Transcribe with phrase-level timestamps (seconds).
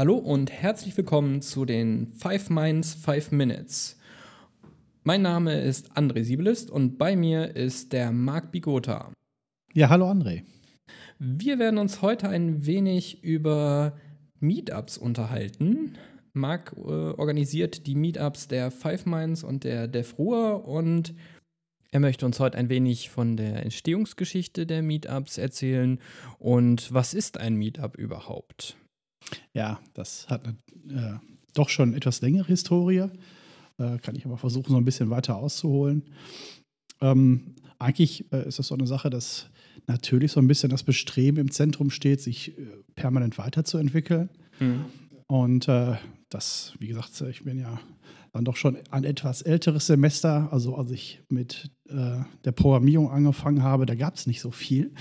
[0.00, 3.98] Hallo und herzlich willkommen zu den Five Minds, Five Minutes.
[5.02, 9.12] Mein Name ist André Siebelist und bei mir ist der Marc Bigota.
[9.74, 10.44] Ja, hallo André.
[11.18, 13.92] Wir werden uns heute ein wenig über
[14.38, 15.98] Meetups unterhalten.
[16.32, 21.12] Marc äh, organisiert die Meetups der Five Minds und der Defruhr und
[21.90, 26.00] er möchte uns heute ein wenig von der Entstehungsgeschichte der Meetups erzählen
[26.38, 28.78] und was ist ein Meetup überhaupt?
[29.52, 30.56] Ja, das hat eine
[30.88, 31.18] äh,
[31.54, 33.08] doch schon etwas längere Historie.
[33.78, 36.04] Äh, kann ich aber versuchen, so ein bisschen weiter auszuholen.
[37.00, 39.48] Ähm, eigentlich äh, ist das so eine Sache, dass
[39.86, 44.28] natürlich so ein bisschen das Bestreben im Zentrum steht, sich äh, permanent weiterzuentwickeln.
[44.58, 44.84] Mhm.
[45.26, 45.96] Und äh,
[46.28, 47.80] das, wie gesagt, ich bin ja
[48.32, 50.52] dann doch schon ein etwas älteres Semester.
[50.52, 54.92] Also als ich mit äh, der Programmierung angefangen habe, da gab es nicht so viel.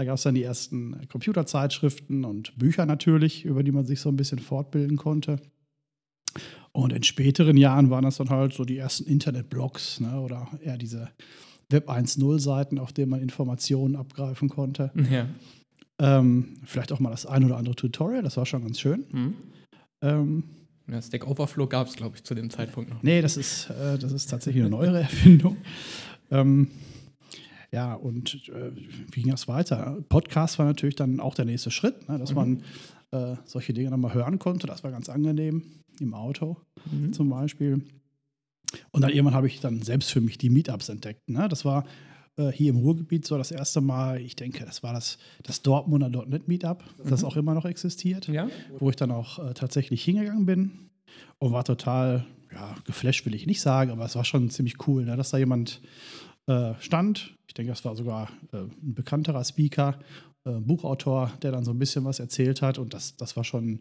[0.00, 4.08] Da gab es dann die ersten Computerzeitschriften und Bücher natürlich, über die man sich so
[4.08, 5.36] ein bisschen fortbilden konnte.
[6.72, 10.78] Und in späteren Jahren waren das dann halt so die ersten Internetblogs ne, oder eher
[10.78, 11.10] diese
[11.68, 14.90] Web 1.0-Seiten, auf denen man Informationen abgreifen konnte.
[15.10, 15.26] Ja.
[15.98, 19.04] Ähm, vielleicht auch mal das ein oder andere Tutorial, das war schon ganz schön.
[19.12, 19.34] Mhm.
[20.00, 20.44] Ähm,
[20.90, 23.02] ja, Stack Overflow gab es, glaube ich, zu dem Zeitpunkt noch.
[23.02, 25.58] Nee, das ist, äh, das ist tatsächlich eine neuere Erfindung.
[26.30, 26.68] Ähm,
[27.72, 28.72] ja, und äh,
[29.12, 30.02] wie ging das weiter?
[30.08, 32.36] Podcast war natürlich dann auch der nächste Schritt, ne, dass mhm.
[32.36, 32.62] man
[33.12, 34.66] äh, solche Dinge nochmal hören konnte.
[34.66, 35.62] Das war ganz angenehm
[36.00, 36.56] im Auto
[36.90, 37.12] mhm.
[37.12, 37.84] zum Beispiel.
[38.92, 41.28] Und dann irgendwann habe ich dann selbst für mich die Meetups entdeckt.
[41.28, 41.48] Ne?
[41.48, 41.84] Das war
[42.36, 46.08] äh, hier im Ruhrgebiet so das erste Mal, ich denke, das war das, das Dortmunder
[46.08, 47.10] .NET Meetup, mhm.
[47.10, 48.48] das auch immer noch existiert, ja.
[48.78, 50.70] wo ich dann auch äh, tatsächlich hingegangen bin
[51.38, 55.04] und war total, ja, geflasht will ich nicht sagen, aber es war schon ziemlich cool,
[55.04, 55.80] ne, dass da jemand
[56.46, 57.36] äh, stand.
[57.46, 59.98] Ich denke, das war sogar äh, ein bekannterer Speaker,
[60.44, 63.80] äh, Buchautor, der dann so ein bisschen was erzählt hat und das, das war schon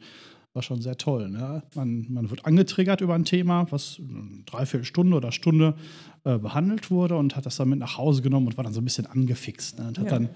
[0.54, 1.30] war schon sehr toll.
[1.30, 1.64] Ne?
[1.76, 5.76] Man, man wird angetriggert über ein Thema, was eine Dreiviertelstunde oder Stunde
[6.24, 8.82] äh, behandelt wurde und hat das dann mit nach Hause genommen und war dann so
[8.82, 9.80] ein bisschen angefixt.
[9.80, 9.90] Ne?
[9.90, 10.12] Und hat ja.
[10.12, 10.30] dann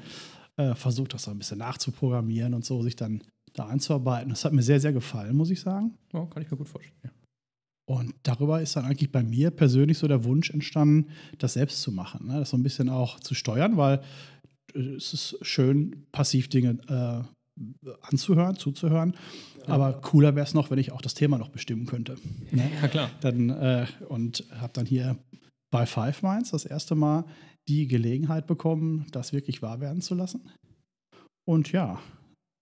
[0.57, 3.23] äh, versucht, das so ein bisschen nachzuprogrammieren und so, sich dann
[3.53, 4.29] da einzuarbeiten.
[4.29, 5.97] Das hat mir sehr, sehr gefallen, muss ich sagen.
[6.13, 6.95] Oh, kann ich mir gut vorstellen.
[7.03, 7.09] Ja.
[7.85, 11.91] Und darüber ist dann eigentlich bei mir persönlich so der Wunsch entstanden, das selbst zu
[11.91, 12.27] machen.
[12.27, 12.39] Ne?
[12.39, 14.01] Das so ein bisschen auch zu steuern, weil
[14.73, 17.61] äh, es ist schön, passiv Dinge äh,
[18.01, 19.15] anzuhören, zuzuhören.
[19.67, 22.15] Aber cooler wäre es noch, wenn ich auch das Thema noch bestimmen könnte.
[22.51, 22.69] Ne?
[22.81, 23.09] Ja, klar.
[23.21, 25.17] Dann, äh, und habe dann hier
[25.71, 27.25] bei Five Minds das erste Mal
[27.67, 30.41] die Gelegenheit bekommen, das wirklich wahr werden zu lassen.
[31.45, 32.01] Und ja,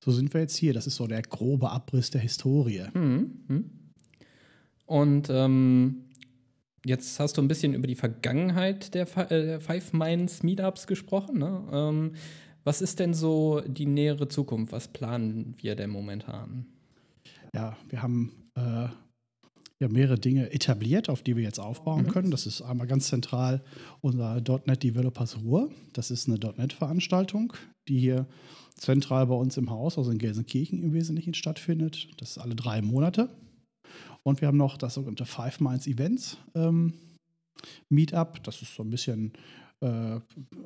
[0.03, 0.73] so sind wir jetzt hier.
[0.73, 2.85] Das ist so der grobe Abriss der Historie.
[2.93, 3.43] Mhm.
[3.47, 3.80] mhm.
[4.91, 6.03] Und ähm,
[6.85, 11.39] jetzt hast du ein bisschen über die Vergangenheit der äh, Five Minds Meetups gesprochen.
[11.39, 11.63] Ne?
[11.71, 12.11] Ähm,
[12.65, 14.73] was ist denn so die nähere Zukunft?
[14.73, 16.65] Was planen wir denn momentan?
[17.55, 18.89] Ja, wir haben äh,
[19.79, 22.09] ja, mehrere Dinge etabliert, auf die wir jetzt aufbauen mhm.
[22.09, 22.31] können.
[22.31, 23.63] Das ist einmal ganz zentral
[24.01, 25.71] unser .NET Developers Ruhr.
[25.93, 27.53] Das ist eine .NET-Veranstaltung,
[27.87, 28.27] die hier
[28.75, 32.09] zentral bei uns im Haus, also in Gelsenkirchen im Wesentlichen stattfindet.
[32.17, 33.29] Das ist alle drei Monate.
[34.23, 36.93] Und wir haben noch das sogenannte Five Minds Events ähm,
[37.89, 38.43] Meetup.
[38.43, 39.33] Das ist so ein bisschen
[39.81, 40.19] äh,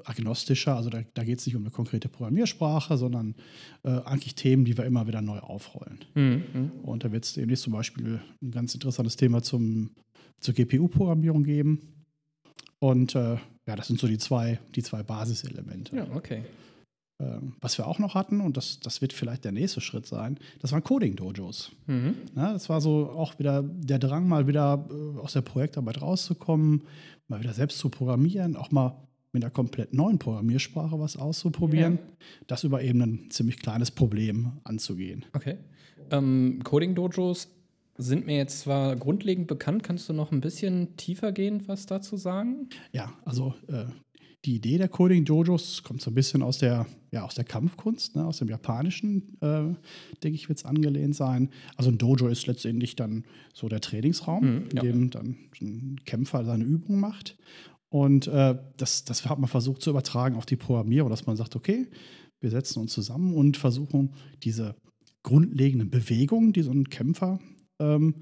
[0.03, 0.75] agnostischer.
[0.75, 3.35] Also da, da geht es nicht um eine konkrete Programmiersprache, sondern
[3.83, 5.99] äh, eigentlich Themen, die wir immer wieder neu aufrollen.
[6.15, 6.71] Mhm.
[6.83, 9.91] Und da wird es demnächst zum Beispiel ein ganz interessantes Thema zum,
[10.39, 11.81] zur GPU-Programmierung geben.
[12.79, 13.37] Und äh,
[13.67, 15.95] ja, das sind so die zwei, die zwei Basiselemente.
[15.95, 16.43] Ja, okay.
[17.17, 20.37] Ähm, was wir auch noch hatten, und das, das wird vielleicht der nächste Schritt sein,
[20.59, 21.71] das waren Coding-Dojos.
[21.87, 22.15] Mhm.
[22.35, 26.83] Ja, das war so auch wieder der Drang, mal wieder äh, aus der Projektarbeit rauszukommen,
[27.29, 32.27] mal wieder selbst zu programmieren, auch mal mit einer komplett neuen Programmiersprache was auszuprobieren, ja.
[32.47, 35.25] das über eben ein ziemlich kleines Problem anzugehen.
[35.33, 35.57] Okay.
[36.11, 37.49] Ähm, Coding-Dojos
[37.97, 42.17] sind mir jetzt zwar grundlegend bekannt, kannst du noch ein bisschen tiefer gehen, was dazu
[42.17, 42.67] sagen?
[42.91, 43.85] Ja, also äh,
[44.45, 48.15] die Idee der Coding Dojos kommt so ein bisschen aus der, ja, aus der Kampfkunst,
[48.15, 49.73] ne, aus dem Japanischen, äh,
[50.21, 51.49] denke ich, wird es angelehnt sein.
[51.75, 54.83] Also ein Dojo ist letztendlich dann so der Trainingsraum, mhm, ja.
[54.83, 57.37] in dem dann ein Kämpfer seine Übungen macht.
[57.89, 61.55] Und äh, das, das hat man versucht zu übertragen auf die Programmierung, dass man sagt,
[61.55, 61.87] okay,
[62.39, 64.13] wir setzen uns zusammen und versuchen
[64.43, 64.75] diese
[65.23, 67.39] grundlegenden Bewegungen, die so ein Kämpfer
[67.79, 68.21] ähm, äh,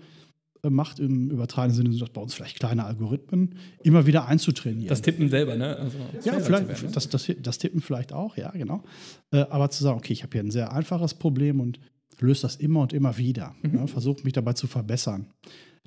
[0.70, 4.88] macht, im übertragenen Sinne sind das bei uns vielleicht kleine Algorithmen, immer wieder einzutrainieren.
[4.88, 5.76] Das Tippen selber, ne?
[5.78, 6.92] Also, ja, vielleicht, werden, ne?
[6.94, 8.84] das, das, das, Tippen vielleicht auch, ja, genau.
[9.32, 11.80] Äh, aber zu sagen, okay, ich habe hier ein sehr einfaches Problem und
[12.20, 13.56] löse das immer und immer wieder.
[13.62, 13.76] Mhm.
[13.76, 15.28] Ja, Versuche mich dabei zu verbessern.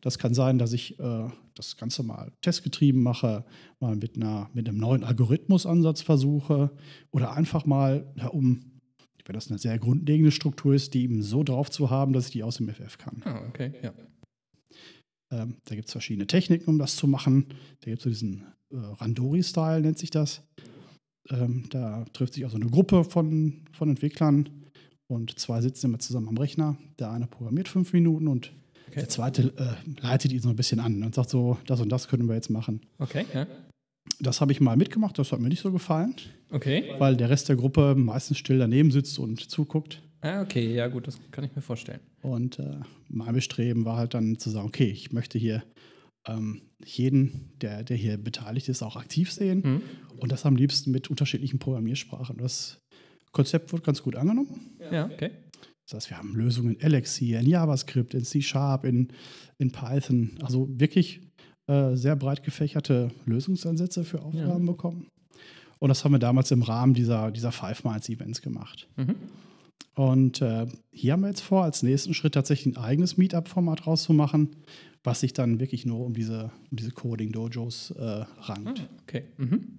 [0.03, 3.45] Das kann sein, dass ich äh, das Ganze mal testgetrieben mache,
[3.81, 6.71] mal mit, einer, mit einem neuen Algorithmusansatz versuche
[7.11, 8.61] oder einfach mal, ja, um
[9.25, 12.33] wenn das eine sehr grundlegende Struktur ist, die eben so drauf zu haben, dass ich
[12.33, 13.23] die aus dem FF kann.
[13.25, 13.93] Ah, okay, ja.
[15.31, 17.47] Ähm, da gibt es verschiedene Techniken, um das zu machen.
[17.81, 20.43] Da gibt es so diesen äh, Randori-Style, nennt sich das.
[21.31, 24.49] Ähm, da trifft sich also eine Gruppe von, von Entwicklern
[25.09, 26.77] und zwei sitzen immer zusammen am Rechner.
[26.99, 28.53] Der eine programmiert fünf Minuten und
[28.89, 29.01] Okay.
[29.01, 32.07] der zweite äh, leitet ihn so ein bisschen an und sagt so, das und das
[32.07, 32.83] können wir jetzt machen.
[32.99, 33.45] Okay, ja.
[34.21, 36.15] Das habe ich mal mitgemacht, das hat mir nicht so gefallen,
[36.53, 36.85] Okay.
[36.99, 40.03] weil der Rest der Gruppe meistens still daneben sitzt und zuguckt.
[40.21, 42.01] Ah, okay, ja, gut, das kann ich mir vorstellen.
[42.23, 45.63] Und äh, mein Bestreben war halt dann zu sagen, okay, ich möchte hier
[46.27, 49.63] ähm, jeden, der, der hier beteiligt ist, auch aktiv sehen.
[49.63, 49.83] Hm?
[50.19, 52.39] Und das am liebsten mit unterschiedlichen Programmiersprachen.
[52.39, 52.81] Das
[53.33, 54.77] Konzept wurde ganz gut angenommen.
[54.91, 55.31] Ja, okay.
[55.87, 59.09] Das heißt, wir haben Lösungen in Elixir, in JavaScript, in C-Sharp, in,
[59.59, 60.31] in Python.
[60.43, 61.21] Also wirklich
[61.69, 65.07] äh, sehr breit gefächerte Lösungsansätze für Aufgaben bekommen.
[65.79, 68.89] Und das haben wir damals im Rahmen dieser, dieser Five-Miles-Events gemacht.
[68.97, 69.15] Mhm.
[69.97, 74.51] Und äh, hier haben wir jetzt vor, als nächsten Schritt tatsächlich ein eigenes Meetup-Format rauszumachen,
[75.03, 78.81] was sich dann wirklich nur um diese, um diese Coding-Dojos äh, rankt.
[78.81, 79.25] Ah, okay.
[79.39, 79.79] Mhm.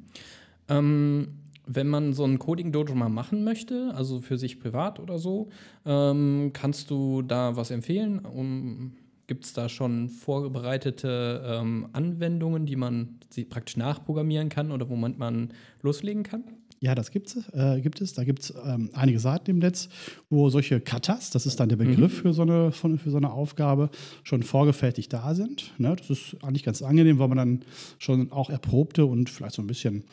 [0.69, 1.27] Ähm,
[1.67, 5.49] wenn man so ein Coding-Dojo mal machen möchte, also für sich privat oder so,
[5.85, 8.25] ähm, kannst du da was empfehlen?
[8.25, 8.93] Um,
[9.27, 13.19] Gibt es da schon vorbereitete ähm, Anwendungen, die man
[13.49, 15.53] praktisch nachprogrammieren kann oder womit man
[15.83, 16.45] loslegen kann?
[16.79, 17.49] Ja, das gibt es.
[17.53, 18.13] Äh, gibt es.
[18.13, 19.89] Da gibt es ähm, einige Seiten im Netz,
[20.29, 23.31] wo solche Katas, das ist dann der Begriff für, so eine, von, für so eine
[23.31, 23.89] Aufgabe,
[24.23, 25.73] schon vorgefertigt da sind.
[25.79, 25.95] Ne?
[25.95, 27.59] Das ist eigentlich ganz angenehm, weil man dann
[27.97, 30.03] schon auch erprobte und vielleicht so ein bisschen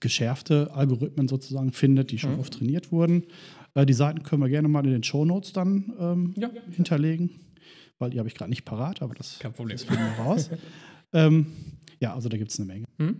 [0.00, 2.40] geschärfte Algorithmen sozusagen findet, die schon Mhm.
[2.40, 3.24] oft trainiert wurden.
[3.74, 6.50] Äh, die Seiten können wir gerne mal in den Show Notes dann ähm, Ja.
[6.70, 7.30] hinterlegen,
[7.98, 9.76] weil die habe ich gerade nicht parat, aber das, Kein Problem.
[9.76, 10.50] das finden wir raus.
[11.12, 11.46] ähm,
[12.00, 12.84] ja, also da gibt es eine Menge.
[12.98, 13.16] Hm?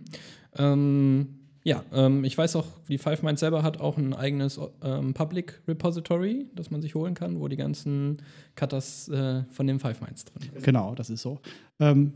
[0.57, 1.36] Ähm,
[1.67, 5.61] ja, ähm, ich weiß auch, die Five Minds selber hat auch ein eigenes ähm, Public
[5.67, 8.21] Repository, das man sich holen kann, wo die ganzen
[8.55, 10.63] Cutters äh, von den Five Minds drin sind.
[10.63, 11.41] Genau, das ist so.
[11.81, 12.13] Ähm,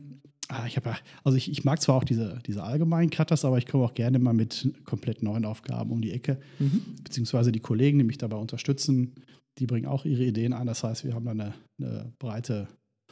[0.48, 0.96] ah, ich, hab, ja-
[1.26, 4.20] also ich, ich mag zwar auch diese, diese allgemeinen Cutters, aber ich komme auch gerne
[4.20, 6.40] mal mit komplett neuen Aufgaben um die Ecke.
[6.60, 6.82] Mhm.
[7.04, 9.16] Beziehungsweise die Kollegen, die mich dabei unterstützen,
[9.58, 10.68] die bringen auch ihre Ideen ein.
[10.68, 12.70] Das heißt, wir haben da eine, eine breite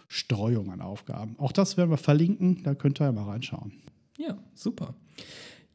[0.07, 1.35] Streuung an Aufgaben.
[1.37, 3.73] Auch das werden wir verlinken, da könnt ihr ja mal reinschauen.
[4.17, 4.95] Ja, super.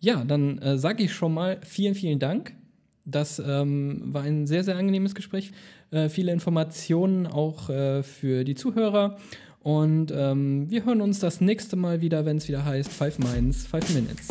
[0.05, 2.53] Ja, dann äh, sage ich schon mal vielen, vielen Dank.
[3.07, 5.51] Das ähm, war ein sehr, sehr angenehmes Gespräch.
[5.91, 9.17] Äh, viele Informationen auch äh, für die Zuhörer.
[9.61, 13.67] Und ähm, wir hören uns das nächste Mal wieder, wenn es wieder heißt Five Minds,
[13.67, 14.29] Five Minutes.